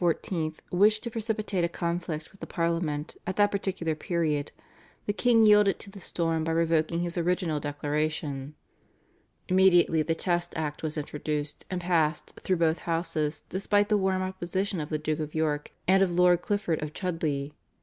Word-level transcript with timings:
wished 0.71 1.03
to 1.03 1.11
precipitate 1.11 1.63
a 1.63 1.69
conflict 1.69 2.31
with 2.31 2.39
the 2.41 2.47
Parliament 2.47 3.15
at 3.27 3.35
that 3.35 3.51
particular 3.51 3.93
period, 3.93 4.51
the 5.05 5.13
king 5.13 5.45
yielded 5.45 5.77
to 5.77 5.91
the 5.91 5.99
storm 5.99 6.43
by 6.43 6.51
revoking 6.51 7.01
his 7.01 7.19
original 7.19 7.59
declaration. 7.59 8.55
Immediately 9.47 10.01
the 10.01 10.15
Test 10.15 10.57
Act 10.57 10.81
was 10.81 10.97
introduced 10.97 11.67
and 11.69 11.81
passed 11.81 12.33
through 12.41 12.57
both 12.57 12.79
houses 12.89 13.43
despite 13.49 13.89
the 13.89 13.95
warm 13.95 14.23
opposition 14.23 14.79
of 14.81 14.89
the 14.89 14.97
Duke 14.97 15.19
of 15.19 15.35
York 15.35 15.69
and 15.87 16.01
of 16.01 16.09
Lord 16.09 16.41
Clifford 16.41 16.81
of 16.81 16.93
Chudleigh. 16.93 17.51